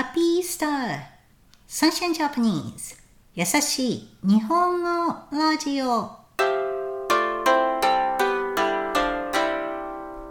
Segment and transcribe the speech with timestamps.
[0.00, 0.98] Happy Easter!
[1.68, 2.96] Sunshine Japanese
[3.34, 6.10] 優しい日本語ラジオ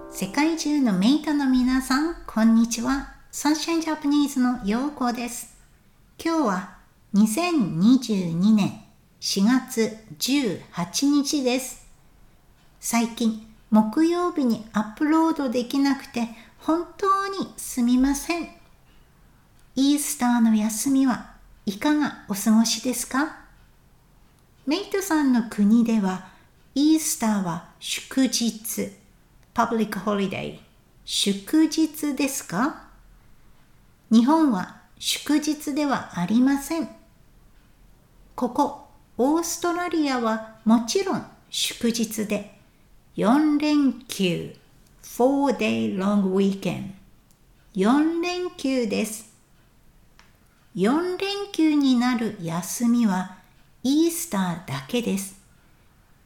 [0.10, 3.14] 世界中のメイトの皆さん、こんにちは。
[3.32, 5.56] Sunshine Japanese のようこです。
[6.18, 6.78] 今日は
[7.14, 8.82] 2022年
[9.22, 11.86] 4月18日です。
[12.80, 16.28] 最近木曜日にアップロードできなくて
[16.58, 18.59] 本当にすみません。
[19.82, 23.38] イースターの休みはいかがお過ごしですか？
[24.68, 26.28] メイトさんの国では
[26.76, 28.92] イースターは祝日、
[29.54, 30.60] public holiday、
[31.06, 32.90] 祝日ですか？
[34.12, 36.90] 日本は祝日ではありません。
[38.36, 38.86] ここ、
[39.18, 42.60] オーストラリアはもちろん祝日で。
[43.16, 44.54] 4連休。
[45.04, 46.90] 4day long weekend
[47.76, 49.29] 4連休です。
[50.76, 53.38] 4連休になる休みは
[53.84, 55.40] イースターだけです。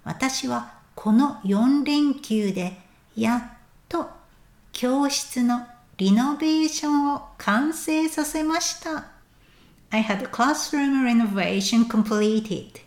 [0.03, 2.77] 私はこの4連休で
[3.15, 4.09] やっと
[4.73, 5.65] 教室の
[5.97, 9.05] リノベーションを完成させました。
[9.91, 12.81] I had classroom renovation completed.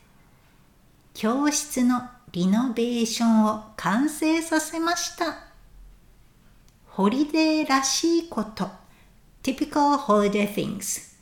[1.14, 5.38] 教室のリノベーションを完成させました。
[6.88, 8.68] ホリデーらしいこと。
[9.42, 11.15] typical holiday things.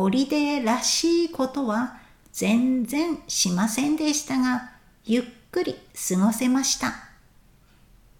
[0.00, 1.98] ホリデーらしいことは
[2.32, 4.70] 全然しませんでしたが、
[5.04, 5.76] ゆっくり
[6.08, 6.94] 過ごせました。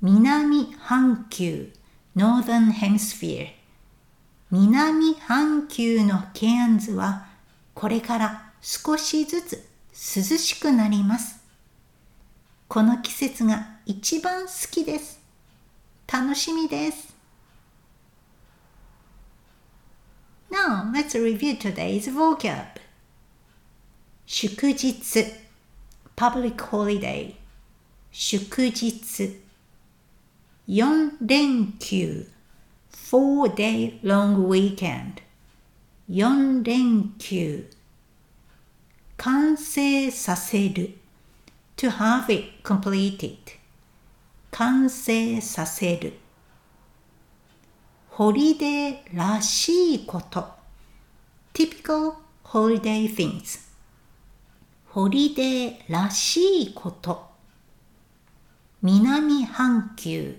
[0.02, 1.72] 南半球
[2.14, 3.52] Southern Hemisphere
[4.50, 7.28] 南半球のケアンズは
[7.72, 11.42] これから少しずつ涼しくなります。
[12.68, 15.18] この季節が一番好きです。
[16.06, 17.19] 楽しみです。
[20.49, 22.79] Now, let's review today's vocab.
[24.27, 24.93] 祝日
[26.15, 27.35] public holiday
[28.11, 29.41] 祝日
[30.67, 32.25] 4連休
[32.89, 35.22] four day long weekend
[36.09, 37.69] 4連休
[39.17, 40.97] 完成させる
[41.78, 43.38] to have it completed
[44.51, 46.13] 完成させる
[48.20, 50.47] ホリデーらしいこと
[51.54, 53.58] typical holiday things
[54.91, 57.31] ホリデーらしいこと
[58.82, 60.36] 南半球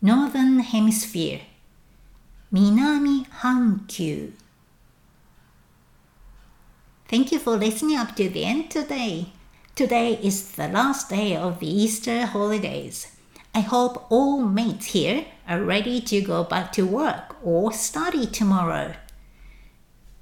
[0.00, 1.40] Northern Hemisphere
[2.52, 4.32] 南半球
[7.08, 9.32] Thank you for listening up to the end today.
[9.74, 13.19] Today is the last day of the Easter holidays.
[13.53, 18.95] I hope all mates here are ready to go back to work or study tomorrow.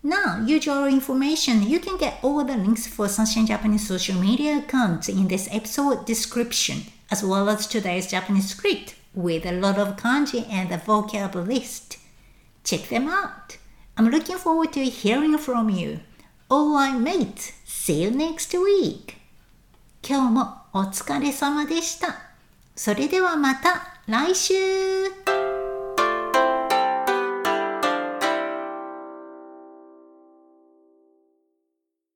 [0.04, 5.08] Now, usual information, you can get all the links for Sunshine Japanese social media accounts
[5.08, 10.46] in this episode description, as well as today's Japanese script with a lot of kanji
[10.52, 11.98] and a vocab list.
[12.64, 13.58] Check them out.
[13.96, 16.02] I'm looking forward to hearing from you.
[16.52, 17.54] All right, mates.
[17.64, 19.18] See you next week.
[20.06, 22.27] 今日もお疲れ様でした。
[22.79, 24.55] それではまた来週。